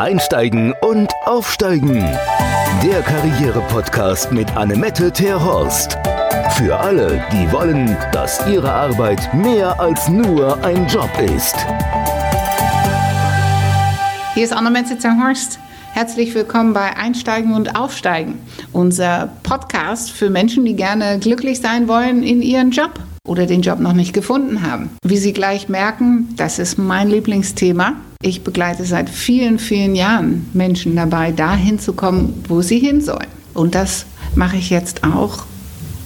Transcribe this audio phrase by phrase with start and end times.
[0.00, 2.02] Einsteigen und Aufsteigen.
[2.82, 5.98] Der Karriere-Podcast mit Annemette Terhorst.
[6.56, 11.54] Für alle, die wollen, dass ihre Arbeit mehr als nur ein Job ist.
[14.32, 15.58] Hier ist Annemette Terhorst.
[15.92, 18.38] Herzlich willkommen bei Einsteigen und Aufsteigen,
[18.72, 22.92] unser Podcast für Menschen, die gerne glücklich sein wollen in ihrem Job
[23.30, 24.90] oder den Job noch nicht gefunden haben.
[25.04, 27.92] Wie Sie gleich merken, das ist mein Lieblingsthema.
[28.22, 33.28] Ich begleite seit vielen, vielen Jahren Menschen dabei, dahin zu kommen, wo sie hin sollen.
[33.54, 34.04] Und das
[34.34, 35.44] mache ich jetzt auch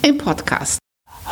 [0.03, 0.79] im Podcast.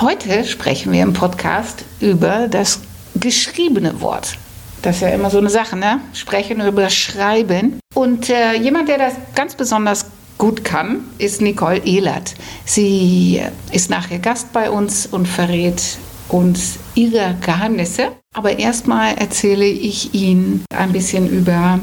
[0.01, 2.81] Heute sprechen wir im Podcast über das
[3.15, 4.39] geschriebene Wort.
[4.81, 6.01] Das ist ja immer so eine Sache, ne?
[6.15, 7.79] Sprechen über Schreiben.
[7.95, 10.07] Und äh, jemand, der das ganz besonders
[10.39, 12.35] gut kann, ist Nicole Ehlert.
[12.65, 18.09] Sie ist nachher Gast bei uns und verrät uns ihre Geheimnisse.
[18.35, 21.81] Aber erstmal erzähle ich Ihnen ein bisschen über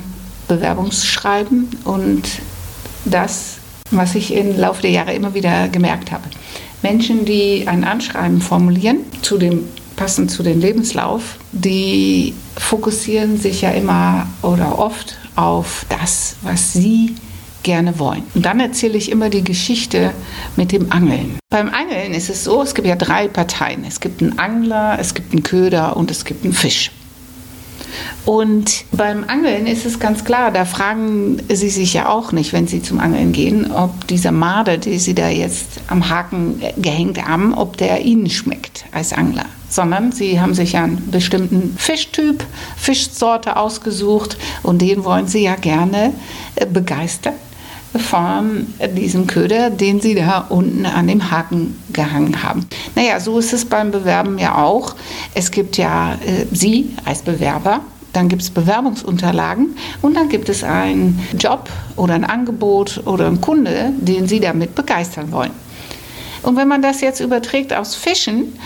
[0.47, 2.23] Bewerbungsschreiben und
[3.05, 3.57] das,
[3.91, 6.23] was ich im Laufe der Jahre immer wieder gemerkt habe.
[6.81, 13.71] Menschen, die ein Anschreiben formulieren, zu dem, passend zu dem Lebenslauf, die fokussieren sich ja
[13.71, 17.15] immer oder oft auf das, was sie
[17.63, 18.23] gerne wollen.
[18.33, 20.11] Und dann erzähle ich immer die Geschichte
[20.55, 21.37] mit dem Angeln.
[21.49, 23.83] Beim Angeln ist es so, es gibt ja drei Parteien.
[23.87, 26.91] Es gibt einen Angler, es gibt einen Köder und es gibt einen Fisch.
[28.25, 32.67] Und beim Angeln ist es ganz klar, da fragen Sie sich ja auch nicht, wenn
[32.67, 37.53] Sie zum Angeln gehen, ob dieser Marder, den Sie da jetzt am Haken gehängt haben,
[37.53, 39.45] ob der Ihnen schmeckt als Angler.
[39.69, 42.43] Sondern Sie haben sich ja einen bestimmten Fischtyp,
[42.77, 46.13] Fischsorte ausgesucht und den wollen Sie ja gerne
[46.55, 47.33] äh, begeistern
[47.97, 52.67] von diesem Köder, den Sie da unten an dem Haken gehangen haben.
[52.95, 54.95] Naja, so ist es beim Bewerben ja auch.
[55.33, 57.81] Es gibt ja äh, Sie als Bewerber,
[58.13, 63.41] dann gibt es Bewerbungsunterlagen und dann gibt es einen Job oder ein Angebot oder einen
[63.41, 65.51] Kunde, den Sie damit begeistern wollen.
[66.41, 68.57] Und wenn man das jetzt überträgt aufs Fischen,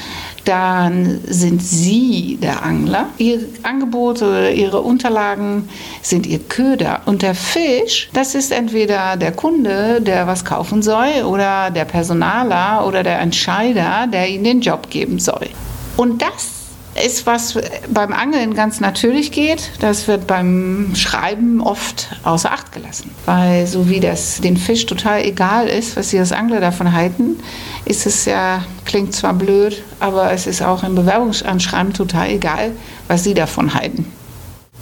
[0.46, 3.08] dann sind Sie der Angler.
[3.18, 5.70] Ihr Angebot oder Ihre Unterlagen
[6.02, 7.02] sind Ihr Köder.
[7.06, 12.86] Und der Fisch, das ist entweder der Kunde, der was kaufen soll, oder der Personaler
[12.88, 15.50] oder der Entscheider, der Ihnen den Job geben soll.
[15.98, 16.53] Und das
[16.96, 17.58] ist was
[17.90, 19.72] beim Angeln ganz natürlich geht.
[19.80, 23.12] Das wird beim Schreiben oft außer Acht gelassen.
[23.26, 27.40] Weil so wie das den Fisch total egal ist, was sie als Angler davon halten,
[27.86, 32.72] ist es ja, klingt zwar blöd, aber es ist auch im Bewerbungsanschreiben total egal,
[33.08, 34.06] was sie davon halten.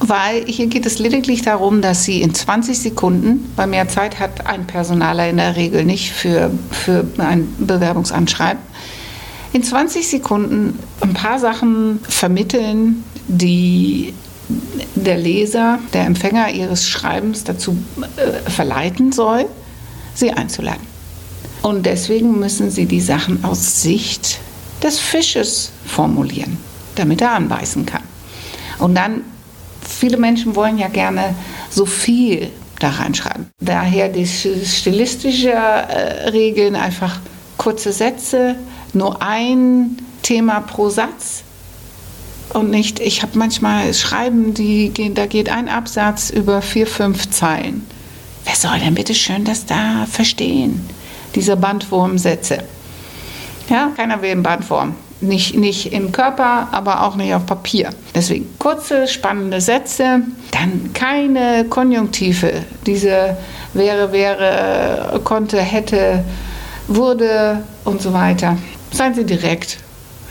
[0.03, 4.47] Weil hier geht es lediglich darum, dass sie in 20 Sekunden, bei mehr Zeit hat
[4.47, 8.59] ein Personaler in der Regel nicht für, für ein Bewerbungsanschreiben,
[9.53, 14.13] in 20 Sekunden ein paar Sachen vermitteln, die
[14.95, 17.77] der Leser, der Empfänger ihres Schreibens dazu
[18.17, 19.45] äh, verleiten soll,
[20.13, 20.85] sie einzuladen.
[21.61, 24.39] Und deswegen müssen sie die Sachen aus Sicht
[24.81, 26.57] des Fisches formulieren,
[26.95, 28.03] damit er anbeißen kann.
[28.79, 29.21] Und dann,
[29.87, 31.35] viele Menschen wollen ja gerne
[31.69, 33.47] so viel da reinschreiben.
[33.59, 37.19] Daher die stilistische äh, Regeln, einfach
[37.57, 38.55] kurze Sätze,
[38.93, 41.43] nur ein Thema pro Satz
[42.53, 47.29] und nicht, ich habe manchmal Schreiben, die gehen, da geht ein Absatz über vier, fünf
[47.29, 47.85] Zeilen.
[48.43, 50.89] Wer soll denn bitte schön das da verstehen?
[51.35, 52.63] Diese Bandwurmsätze.
[53.69, 54.95] Ja, keiner will einen Bandwurm.
[55.21, 57.91] Nicht, nicht im Körper, aber auch nicht auf Papier.
[58.15, 62.65] Deswegen kurze, spannende Sätze, dann keine Konjunktive.
[62.87, 63.37] Diese
[63.73, 66.25] wäre, wäre, konnte, hätte,
[66.87, 68.57] wurde und so weiter.
[68.91, 69.77] Seien Sie direkt.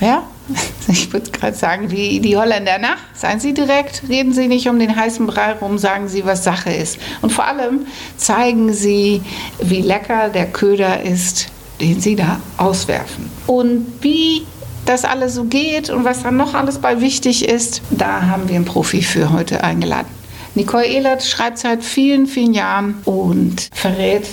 [0.00, 0.22] Ja?
[0.88, 2.96] Ich würde gerade sagen, wie die Holländer nach.
[3.14, 6.70] Seien Sie direkt, reden Sie nicht um den heißen Brei rum, sagen Sie, was Sache
[6.70, 6.98] ist.
[7.22, 9.22] Und vor allem zeigen Sie,
[9.62, 11.46] wie lecker der Köder ist,
[11.80, 13.30] den Sie da auswerfen.
[13.46, 14.44] Und wie
[14.84, 18.56] das alles so geht und was dann noch alles bei wichtig ist, da haben wir
[18.56, 20.08] einen Profi für heute eingeladen.
[20.54, 24.26] Nicole Ehlert schreibt seit vielen, vielen Jahren und verrät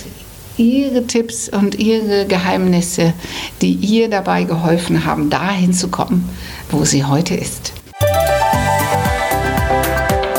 [0.58, 3.14] ihre Tipps und ihre Geheimnisse,
[3.62, 6.28] die ihr dabei geholfen haben, dahin zu kommen,
[6.70, 7.72] wo sie heute ist.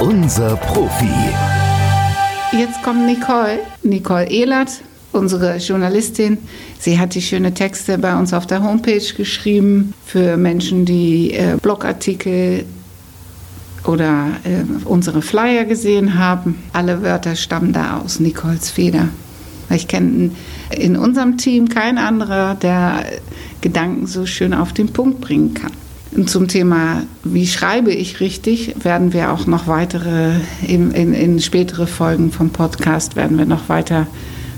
[0.02, 1.10] Unser Profi.
[2.52, 4.82] Jetzt kommt Nicole, Nicole Ehlert,
[5.12, 6.38] unsere Journalistin.
[6.80, 11.58] Sie hat die schöne Texte bei uns auf der Homepage geschrieben für Menschen, die äh,
[11.62, 12.66] Blogartikel
[13.86, 16.64] oder äh, unsere Flyer gesehen haben.
[16.74, 19.10] Alle Wörter stammen da aus Nicoles Feder.
[19.70, 20.32] Ich kenne
[20.76, 23.06] in unserem Team keinen anderer, der
[23.62, 25.72] Gedanken so schön auf den Punkt bringen kann.
[26.26, 31.86] Zum Thema, wie schreibe ich richtig, werden wir auch noch weitere, in, in, in spätere
[31.86, 34.08] Folgen vom Podcast werden wir noch weiter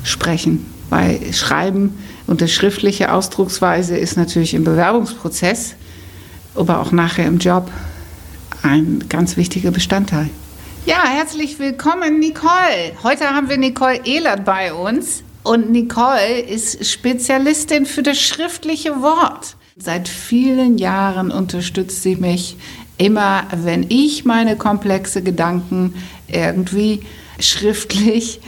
[0.04, 0.66] sprechen.
[0.90, 5.76] Weil Schreiben und die schriftliche Ausdrucksweise ist natürlich im Bewerbungsprozess,
[6.56, 7.70] aber auch nachher im Job
[8.64, 10.30] ein ganz wichtiger Bestandteil.
[10.84, 12.94] Ja, herzlich willkommen, Nicole.
[13.04, 15.22] Heute haben wir Nicole Ehlert bei uns.
[15.44, 19.58] Und Nicole ist Spezialistin für das schriftliche Wort.
[19.78, 22.58] Seit vielen Jahren unterstützt sie mich
[22.98, 25.94] immer, wenn ich meine komplexe Gedanken
[26.28, 27.02] irgendwie
[27.40, 28.42] schriftlich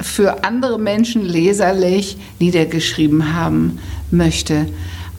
[0.00, 3.80] für andere Menschen leserlich niedergeschrieben haben
[4.12, 4.68] möchte.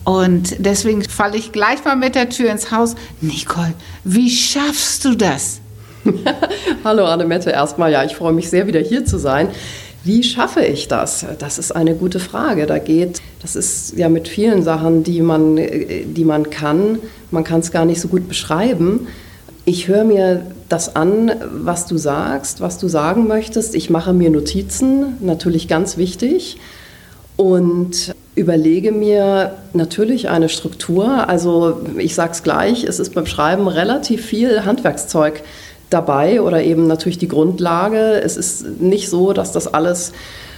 [0.04, 2.94] Und deswegen falle ich gleich mal mit der Tür ins Haus.
[3.20, 3.74] Nicole,
[4.04, 5.60] wie schaffst du das?
[6.84, 9.48] Hallo Annemette, erstmal ja, ich freue mich sehr, wieder hier zu sein.
[10.02, 11.24] Wie schaffe ich das?
[11.38, 12.66] Das ist eine gute Frage.
[12.66, 16.98] Da geht, das ist ja mit vielen Sachen, die man, die man kann.
[17.30, 19.06] Man kann es gar nicht so gut beschreiben.
[19.64, 23.74] Ich höre mir das an, was du sagst, was du sagen möchtest.
[23.74, 26.58] Ich mache mir Notizen, natürlich ganz wichtig.
[27.36, 31.30] Und überlege mir natürlich eine Struktur.
[31.30, 35.42] Also ich sage es gleich, es ist beim Schreiben relativ viel Handwerkszeug
[35.94, 38.20] dabei oder eben natürlich die Grundlage.
[38.20, 40.12] Es ist nicht so, dass das alles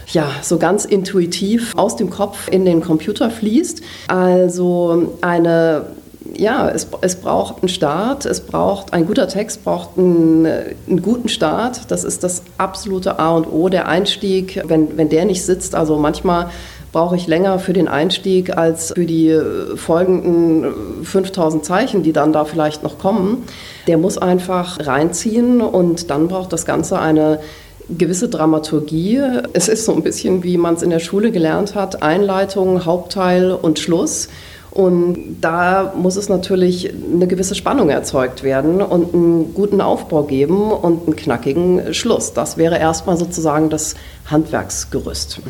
[0.08, 3.82] ja, so ganz intuitiv aus dem Kopf in den Computer fließt.
[4.08, 5.86] Also eine
[6.34, 11.28] ja, es, es braucht einen Start, es braucht, ein guter Text braucht einen, einen, guten
[11.28, 11.82] Start.
[11.88, 14.62] Das ist das absolute A und O, der Einstieg.
[14.66, 16.50] Wenn, wenn der nicht sitzt, also manchmal
[16.96, 22.14] brauche ich länger für den Einstieg als für die äh, folgenden 5000 äh, Zeichen, die
[22.14, 23.44] dann da vielleicht noch kommen.
[23.86, 27.40] Der muss einfach reinziehen und dann braucht das Ganze eine
[27.90, 29.20] gewisse Dramaturgie.
[29.52, 33.52] Es ist so ein bisschen, wie man es in der Schule gelernt hat, Einleitung, Hauptteil
[33.52, 34.28] und Schluss.
[34.70, 40.70] Und da muss es natürlich eine gewisse Spannung erzeugt werden und einen guten Aufbau geben
[40.70, 42.32] und einen knackigen Schluss.
[42.32, 43.96] Das wäre erstmal sozusagen das
[44.30, 45.42] Handwerksgerüst.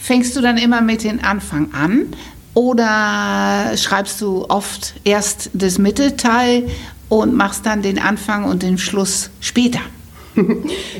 [0.00, 2.06] Fängst du dann immer mit dem Anfang an
[2.54, 6.68] oder schreibst du oft erst das Mittelteil
[7.10, 9.80] und machst dann den Anfang und den Schluss später?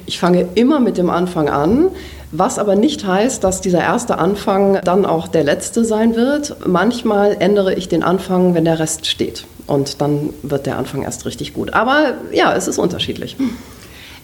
[0.07, 1.87] Ich fange immer mit dem Anfang an,
[2.33, 6.67] was aber nicht heißt, dass dieser erste Anfang dann auch der letzte sein wird.
[6.67, 9.47] Manchmal ändere ich den Anfang, wenn der Rest steht.
[9.67, 11.73] Und dann wird der Anfang erst richtig gut.
[11.73, 13.37] Aber ja, es ist unterschiedlich.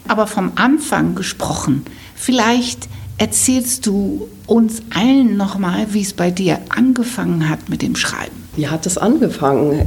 [0.09, 1.85] Aber vom Anfang gesprochen,
[2.15, 8.49] vielleicht erzählst du uns allen nochmal, wie es bei dir angefangen hat mit dem Schreiben.
[8.57, 9.87] Wie hat es angefangen?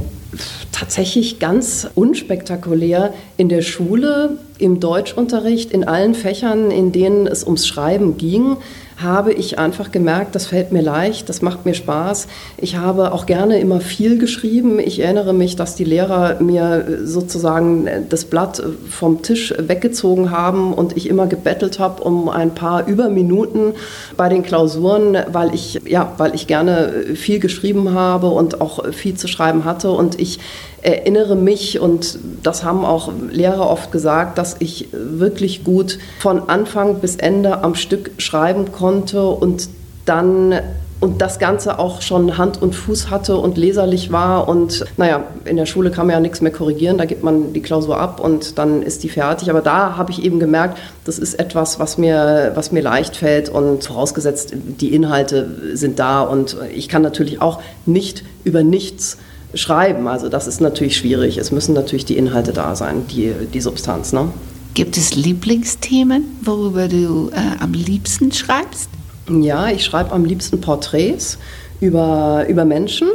[0.70, 7.66] Tatsächlich ganz unspektakulär in der Schule, im Deutschunterricht, in allen Fächern, in denen es ums
[7.66, 8.56] Schreiben ging
[9.02, 12.28] habe ich einfach gemerkt, das fällt mir leicht, das macht mir Spaß.
[12.56, 14.78] Ich habe auch gerne immer viel geschrieben.
[14.78, 20.96] Ich erinnere mich, dass die Lehrer mir sozusagen das Blatt vom Tisch weggezogen haben und
[20.96, 23.72] ich immer gebettelt habe um ein paar Überminuten
[24.16, 29.14] bei den Klausuren, weil ich, ja, weil ich gerne viel geschrieben habe und auch viel
[29.14, 30.38] zu schreiben hatte und ich
[30.82, 36.96] erinnere mich, und das haben auch Lehrer oft gesagt, dass ich wirklich gut von Anfang
[36.96, 39.68] bis Ende am Stück schreiben konnte und
[40.04, 40.54] dann
[41.00, 44.48] und das Ganze auch schon Hand und Fuß hatte und leserlich war.
[44.48, 47.62] Und naja, in der Schule kann man ja nichts mehr korrigieren, da gibt man die
[47.62, 49.48] Klausur ab und dann ist die fertig.
[49.48, 53.48] Aber da habe ich eben gemerkt, das ist etwas, was mir, was mir leicht fällt
[53.48, 59.16] und vorausgesetzt, die Inhalte sind da und ich kann natürlich auch nicht über nichts
[59.54, 60.06] schreiben.
[60.06, 61.38] Also das ist natürlich schwierig.
[61.38, 64.12] Es müssen natürlich die Inhalte da sein, die, die Substanz.
[64.12, 64.28] Ne?
[64.74, 68.88] Gibt es Lieblingsthemen, worüber du äh, am liebsten schreibst?
[69.28, 71.38] Ja, ich schreibe am liebsten Porträts
[71.80, 73.08] über, über Menschen.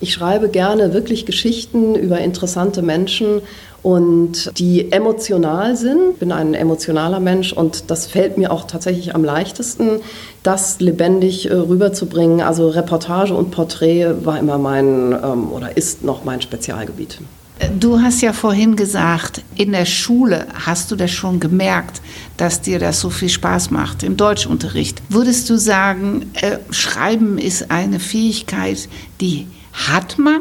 [0.00, 3.40] Ich schreibe gerne wirklich Geschichten über interessante Menschen
[3.82, 6.12] und die emotional sind.
[6.12, 10.00] Ich bin ein emotionaler Mensch und das fällt mir auch tatsächlich am leichtesten,
[10.42, 12.40] das lebendig äh, rüberzubringen.
[12.40, 17.18] Also Reportage und Porträt war immer mein ähm, oder ist noch mein Spezialgebiet.
[17.78, 22.00] Du hast ja vorhin gesagt, in der Schule hast du das schon gemerkt,
[22.36, 25.00] dass dir das so viel Spaß macht, im Deutschunterricht.
[25.08, 28.88] Würdest du sagen, äh, Schreiben ist eine Fähigkeit,
[29.20, 30.40] die hat man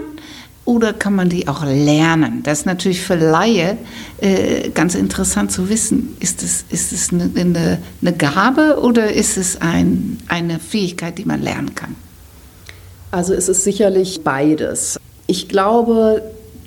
[0.71, 2.43] oder kann man die auch lernen?
[2.43, 3.77] Das ist natürlich für Laie
[4.21, 6.15] äh, ganz interessant zu wissen.
[6.21, 11.25] Ist es, ist es eine, eine, eine Gabe oder ist es ein, eine Fähigkeit, die
[11.25, 11.97] man lernen kann?
[13.11, 14.97] Also es ist sicherlich beides.
[15.27, 16.21] Ich glaube,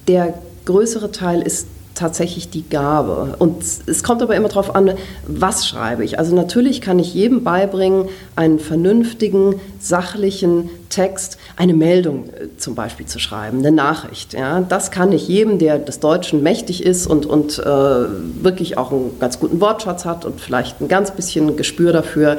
[0.07, 0.35] der
[0.67, 3.37] größere Teil ist tatsächlich die Gabe.
[3.39, 4.95] Und es kommt aber immer darauf an,
[5.27, 6.19] was schreibe ich.
[6.19, 13.07] Also natürlich kann ich jedem beibringen, einen vernünftigen, sachlichen Text, eine Meldung äh, zum Beispiel
[13.07, 14.33] zu schreiben, eine Nachricht.
[14.33, 14.61] Ja.
[14.61, 19.19] Das kann ich jedem, der des Deutschen mächtig ist und, und äh, wirklich auch einen
[19.19, 22.39] ganz guten Wortschatz hat und vielleicht ein ganz bisschen Gespür dafür,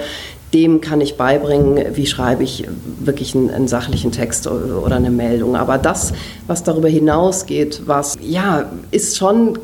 [0.56, 2.66] dem kann ich beibringen, wie schreibe ich
[3.00, 5.58] wirklich einen, einen, sachlichen Text oder eine Meldung.
[5.58, 6.14] Aber das,
[6.48, 9.60] was darüber hinausgeht, was ja, ist schon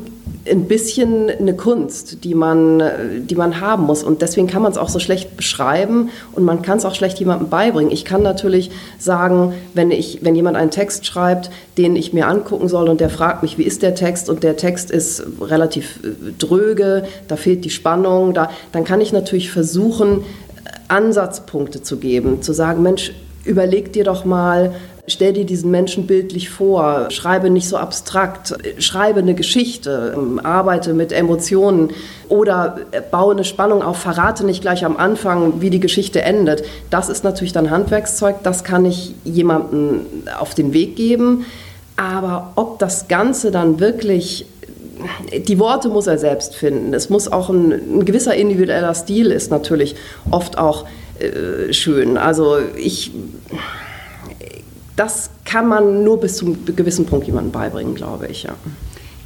[0.50, 2.82] ein bisschen eine Kunst, die man,
[3.26, 4.02] die man haben muss.
[4.02, 7.18] Und deswegen kann man es auch so schlecht beschreiben und man kann es auch schlecht
[7.20, 7.92] jemandem beibringen.
[7.92, 12.68] Ich kann natürlich sagen, wenn, ich, wenn jemand einen Text schreibt, den ich mir angucken
[12.68, 16.32] soll und der fragt mich, wie ist der Text und der Text ist relativ äh,
[16.38, 20.24] dröge, da fehlt die Spannung, da, dann kann ich natürlich versuchen,
[20.88, 23.12] Ansatzpunkte zu geben, zu sagen, Mensch,
[23.44, 24.74] überleg dir doch mal,
[25.08, 31.12] stell dir diesen Menschen bildlich vor, schreibe nicht so abstrakt, schreibe eine Geschichte, arbeite mit
[31.12, 31.90] Emotionen
[32.28, 32.76] oder
[33.10, 36.64] baue eine Spannung auf, verrate nicht gleich am Anfang, wie die Geschichte endet.
[36.90, 40.06] Das ist natürlich dann Handwerkszeug, das kann ich jemandem
[40.38, 41.46] auf den Weg geben.
[41.96, 44.46] Aber ob das Ganze dann wirklich
[45.46, 46.94] die Worte muss er selbst finden.
[46.94, 49.96] Es muss auch ein, ein gewisser individueller Stil ist natürlich
[50.30, 50.86] oft auch
[51.18, 52.16] äh, schön.
[52.16, 53.12] Also ich,
[54.96, 58.44] das kann man nur bis zu einem gewissen Punkt jemandem beibringen, glaube ich.
[58.44, 58.54] Ja.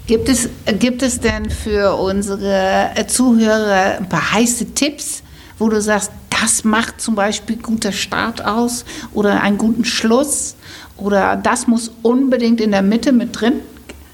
[0.06, 5.22] Gibt es, gibt es denn für unsere Zuhörer ein paar heiße Tipps,
[5.58, 10.54] wo du sagst, das macht zum Beispiel guter Start aus oder einen guten Schluss
[10.96, 13.54] oder das muss unbedingt in der Mitte mit drin?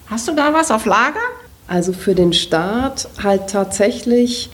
[0.07, 1.21] Hast du da was auf Lager?
[1.73, 4.50] Also für den Start halt tatsächlich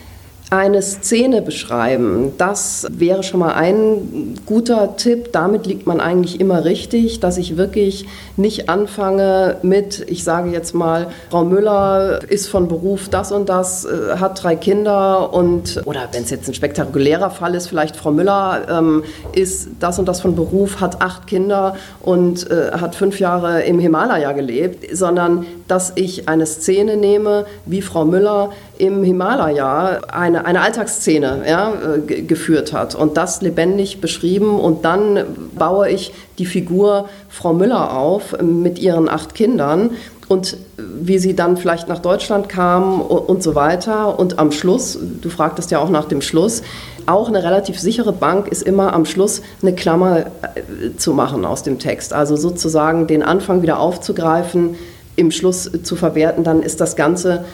[0.51, 2.33] eine Szene beschreiben.
[2.39, 5.33] Das wäre schon mal ein guter Tipp.
[5.33, 8.07] Damit liegt man eigentlich immer richtig, dass ich wirklich
[8.37, 13.85] nicht anfange mit, ich sage jetzt mal, Frau Müller ist von Beruf das und das,
[13.85, 18.13] äh, hat drei Kinder und, oder wenn es jetzt ein spektakulärer Fall ist, vielleicht Frau
[18.13, 19.03] Müller ähm,
[19.35, 23.81] ist das und das von Beruf, hat acht Kinder und äh, hat fünf Jahre im
[23.81, 30.63] Himalaya gelebt, sondern dass ich eine Szene nehme, wie Frau Müller im Himalaya eine, eine
[30.63, 37.09] Alltagsszene ja, äh, geführt hat und das lebendig beschrieben und dann baue ich die Figur
[37.29, 39.91] Frau Müller auf mit ihren acht Kindern
[40.29, 44.19] und wie sie dann vielleicht nach Deutschland kam und so weiter.
[44.19, 46.63] Und am Schluss, du fragtest ja auch nach dem Schluss,
[47.07, 51.63] auch eine relativ sichere Bank ist immer am Schluss eine Klammer äh, zu machen aus
[51.63, 52.13] dem Text.
[52.13, 54.77] Also sozusagen den Anfang wieder aufzugreifen,
[55.19, 57.45] im Schluss zu verwerten, dann ist das Ganze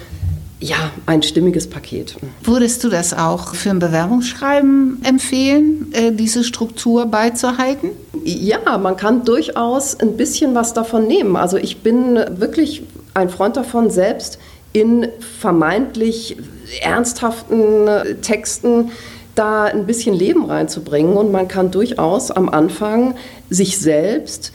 [0.60, 2.16] ja, ein stimmiges Paket.
[2.42, 7.90] Würdest du das auch für ein Bewerbungsschreiben empfehlen, äh, diese Struktur beizuhalten?
[8.24, 11.36] Ja, man kann durchaus ein bisschen was davon nehmen.
[11.36, 14.38] Also ich bin wirklich ein Freund davon, selbst
[14.72, 16.36] in vermeintlich
[16.80, 17.88] ernsthaften
[18.22, 18.90] Texten
[19.34, 21.16] da ein bisschen Leben reinzubringen.
[21.16, 23.14] Und man kann durchaus am Anfang
[23.50, 24.52] sich selbst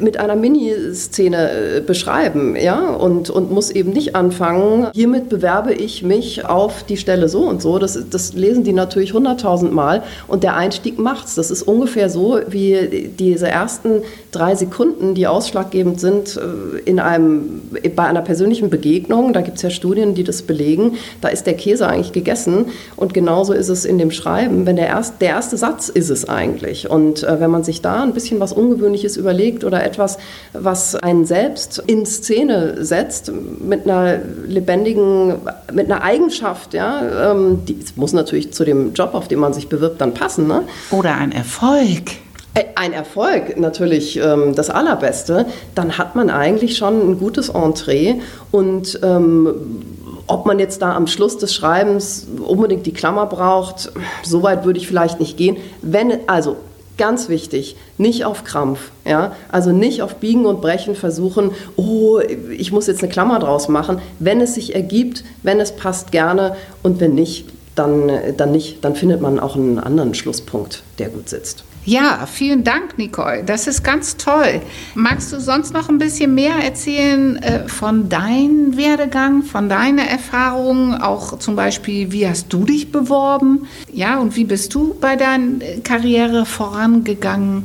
[0.00, 6.02] mit einer Miniszene äh, beschreiben, ja, und, und muss eben nicht anfangen, hiermit bewerbe ich
[6.02, 7.78] mich auf die Stelle so und so.
[7.78, 11.34] Das, das lesen die natürlich hunderttausend Mal und der Einstieg macht's.
[11.34, 17.62] Das ist ungefähr so wie diese ersten drei Sekunden, die ausschlaggebend sind äh, in einem,
[17.96, 19.32] bei einer persönlichen Begegnung.
[19.32, 20.96] Da gibt es ja Studien, die das belegen.
[21.20, 24.66] Da ist der Käse eigentlich gegessen und genauso ist es in dem Schreiben.
[24.66, 28.02] Wenn der, erst, der erste Satz ist es eigentlich und äh, wenn man sich da
[28.02, 30.18] ein bisschen was Ungewöhnliches überlegt oder etwas,
[30.52, 35.34] was einen selbst in Szene setzt, mit einer lebendigen,
[35.72, 39.68] mit einer Eigenschaft, ja, ähm, die muss natürlich zu dem Job, auf den man sich
[39.68, 40.46] bewirbt, dann passen.
[40.46, 40.62] Ne?
[40.90, 42.12] Oder ein Erfolg.
[42.54, 48.16] Äh, ein Erfolg, natürlich ähm, das Allerbeste, dann hat man eigentlich schon ein gutes Entree
[48.50, 49.82] und ähm,
[50.26, 53.92] ob man jetzt da am Schluss des Schreibens unbedingt die Klammer braucht,
[54.22, 55.56] so weit würde ich vielleicht nicht gehen.
[55.82, 56.56] Wenn, also
[57.00, 59.34] Ganz wichtig, nicht auf Krampf, ja?
[59.50, 64.02] also nicht auf Biegen und Brechen versuchen, oh, ich muss jetzt eine Klammer draus machen.
[64.18, 68.96] Wenn es sich ergibt, wenn es passt, gerne und wenn nicht, dann, dann nicht, dann
[68.96, 71.64] findet man auch einen anderen Schlusspunkt, der gut sitzt.
[71.86, 73.42] Ja, vielen Dank, Nicole.
[73.44, 74.60] Das ist ganz toll.
[74.94, 81.00] Magst du sonst noch ein bisschen mehr erzählen äh, von deinem Werdegang, von deiner Erfahrungen?
[81.00, 83.66] Auch zum Beispiel, wie hast du dich beworben?
[83.92, 87.64] Ja, und wie bist du bei deiner Karriere vorangegangen?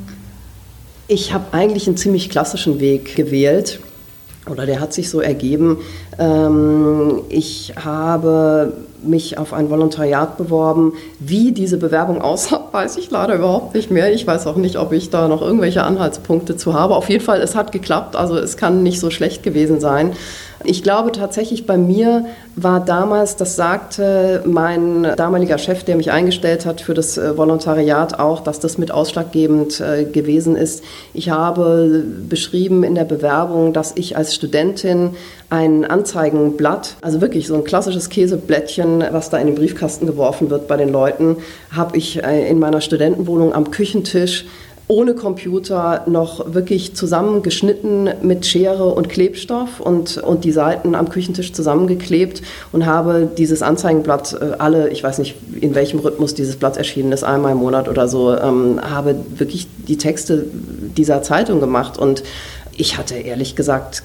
[1.07, 3.79] Ich habe eigentlich einen ziemlich klassischen Weg gewählt
[4.50, 5.77] oder der hat sich so ergeben.
[6.17, 8.74] Ähm, ich habe
[9.08, 10.94] mich auf ein Volontariat beworben.
[11.20, 14.14] Wie diese Bewerbung aussah, weiß ich leider überhaupt nicht mehr.
[14.14, 16.96] Ich weiß auch nicht, ob ich da noch irgendwelche Anhaltspunkte zu habe.
[16.96, 18.16] Auf jeden Fall, es hat geklappt.
[18.16, 20.14] Also es kann nicht so schlecht gewesen sein.
[20.64, 26.66] Ich glaube tatsächlich, bei mir war damals, das sagte mein damaliger Chef, der mich eingestellt
[26.66, 30.84] hat für das äh, Volontariat auch, dass das mit ausschlaggebend äh, gewesen ist.
[31.14, 35.12] Ich habe beschrieben in der Bewerbung, dass ich als Studentin
[35.50, 40.68] ein Anzeigenblatt, also wirklich so ein klassisches Käseblättchen, was da in den Briefkasten geworfen wird
[40.68, 41.38] bei den Leuten,
[41.72, 44.46] habe ich äh, in meiner Studentenwohnung am Küchentisch
[44.88, 51.54] ohne Computer noch wirklich zusammengeschnitten mit Schere und Klebstoff und, und die Seiten am Küchentisch
[51.54, 56.77] zusammengeklebt und habe dieses Anzeigenblatt äh, alle, ich weiß nicht, in welchem Rhythmus dieses Blatt
[56.77, 60.46] erschienen ist, einmal im Monat oder so, ähm, habe wirklich die Texte
[60.96, 61.98] dieser Zeitung gemacht.
[61.98, 62.24] Und
[62.77, 64.04] ich hatte ehrlich gesagt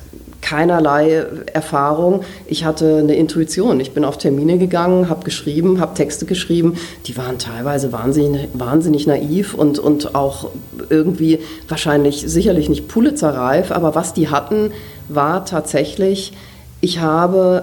[0.51, 2.25] keinerlei Erfahrung.
[2.47, 3.79] Ich hatte eine Intuition.
[3.79, 6.77] Ich bin auf Termine gegangen, habe geschrieben, habe Texte geschrieben.
[7.07, 10.51] Die waren teilweise wahnsinnig, wahnsinnig naiv und, und auch
[10.89, 11.39] irgendwie
[11.69, 13.71] wahrscheinlich sicherlich nicht Pulitzer-reif.
[13.71, 14.73] Aber was die hatten,
[15.09, 16.33] war tatsächlich,
[16.81, 17.63] ich habe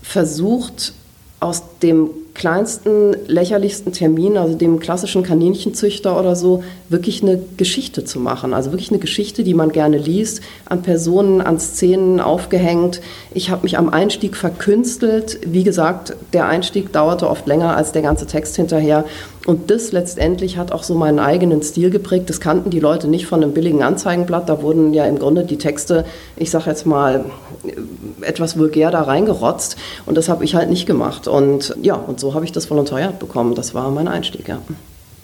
[0.00, 0.92] versucht,
[1.40, 8.20] aus dem kleinsten, lächerlichsten Termin, also dem klassischen Kaninchenzüchter oder so, wirklich eine Geschichte zu
[8.20, 8.52] machen.
[8.52, 13.00] Also wirklich eine Geschichte, die man gerne liest, an Personen, an Szenen aufgehängt.
[13.32, 15.40] Ich habe mich am Einstieg verkünstelt.
[15.46, 19.06] Wie gesagt, der Einstieg dauerte oft länger als der ganze Text hinterher.
[19.46, 22.28] Und das letztendlich hat auch so meinen eigenen Stil geprägt.
[22.28, 24.48] Das kannten die Leute nicht von einem billigen Anzeigenblatt.
[24.48, 26.04] Da wurden ja im Grunde die Texte,
[26.36, 27.24] ich sage jetzt mal,
[28.20, 29.76] etwas vulgär da reingerotzt.
[30.06, 31.28] Und das habe ich halt nicht gemacht.
[31.28, 33.54] Und ja, und so habe ich das Volontariat bekommen.
[33.54, 34.58] Das war mein Einstieg, ja.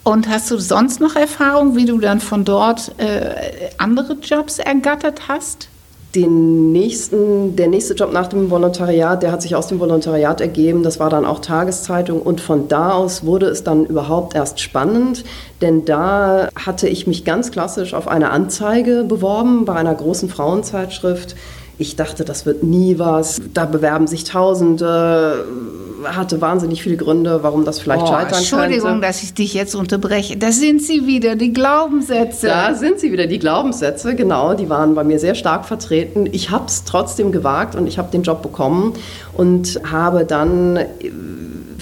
[0.03, 5.29] Und hast du sonst noch Erfahrung, wie du dann von dort äh, andere Jobs ergattert
[5.29, 5.69] hast?
[6.13, 10.83] Den nächsten, der nächste Job nach dem Volontariat, der hat sich aus dem Volontariat ergeben.
[10.83, 15.23] Das war dann auch Tageszeitung und von da aus wurde es dann überhaupt erst spannend,
[15.61, 21.35] denn da hatte ich mich ganz klassisch auf eine Anzeige beworben bei einer großen Frauenzeitschrift.
[21.77, 23.41] Ich dachte, das wird nie was.
[23.53, 25.45] Da bewerben sich Tausende
[26.05, 29.07] hatte wahnsinnig viele Gründe, warum das vielleicht oh, scheitern Entschuldigung, könnte.
[29.07, 30.37] dass ich dich jetzt unterbreche.
[30.37, 32.47] Da sind sie wieder, die Glaubenssätze.
[32.47, 34.53] Da sind sie wieder, die Glaubenssätze, genau.
[34.53, 36.27] Die waren bei mir sehr stark vertreten.
[36.31, 38.93] Ich habe es trotzdem gewagt und ich habe den Job bekommen
[39.33, 40.87] und habe dann äh,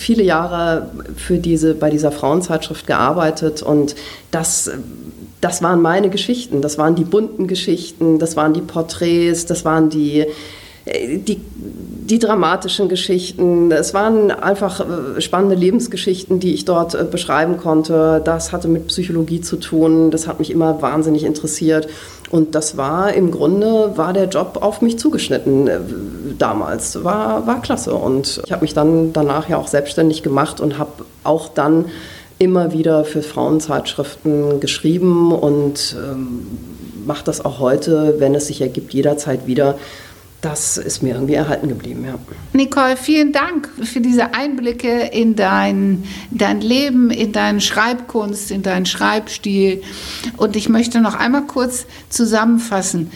[0.01, 3.95] viele Jahre für diese, bei dieser Frauenzeitschrift gearbeitet und
[4.31, 4.69] das
[5.41, 9.89] das waren meine Geschichten, das waren die bunten Geschichten, das waren die Porträts, das waren
[9.89, 10.27] die,
[10.85, 11.41] die,
[12.11, 13.71] die dramatischen Geschichten.
[13.71, 18.21] Es waren einfach äh, spannende Lebensgeschichten, die ich dort äh, beschreiben konnte.
[18.23, 20.11] Das hatte mit Psychologie zu tun.
[20.11, 21.87] Das hat mich immer wahnsinnig interessiert.
[22.31, 25.69] Und das war im Grunde, war der Job auf mich zugeschnitten
[26.37, 27.03] damals.
[27.03, 27.93] War, war klasse.
[27.93, 31.85] Und ich habe mich dann danach ja auch selbstständig gemacht und habe auch dann
[32.39, 36.47] immer wieder für Frauenzeitschriften geschrieben und ähm,
[37.05, 39.77] mache das auch heute, wenn es sich ergibt, jederzeit wieder
[40.41, 42.15] das ist mir irgendwie erhalten geblieben, ja.
[42.53, 48.87] Nicole, vielen Dank für diese Einblicke in dein, dein Leben, in deine Schreibkunst, in deinen
[48.87, 49.83] Schreibstil.
[50.37, 53.11] Und ich möchte noch einmal kurz zusammenfassen.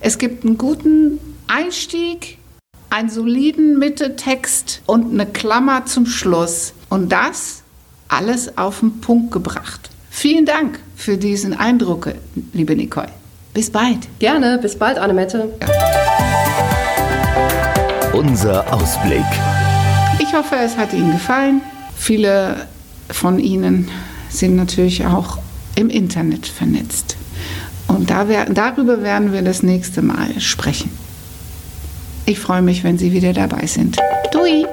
[0.00, 2.38] Es gibt einen guten Einstieg,
[2.90, 6.74] einen soliden Mitteltext und eine Klammer zum Schluss.
[6.88, 7.62] Und das
[8.08, 9.90] alles auf den Punkt gebracht.
[10.10, 12.08] Vielen Dank für diesen Eindruck,
[12.52, 13.08] liebe Nicole.
[13.54, 14.08] Bis bald.
[14.18, 15.50] Gerne, bis bald, Annemette.
[18.12, 19.24] Unser Ausblick.
[20.18, 21.62] Ich hoffe, es hat Ihnen gefallen.
[21.96, 22.66] Viele
[23.10, 23.88] von Ihnen
[24.28, 25.38] sind natürlich auch
[25.76, 27.16] im Internet vernetzt.
[27.88, 30.90] Und da wär, darüber werden wir das nächste Mal sprechen.
[32.26, 33.96] Ich freue mich, wenn Sie wieder dabei sind.
[34.30, 34.66] Dui!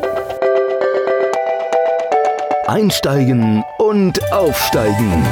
[2.67, 5.25] Einsteigen und Aufsteigen.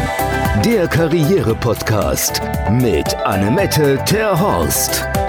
[0.64, 2.42] Der Karriere-Podcast
[2.72, 5.06] mit Annemette Terhorst.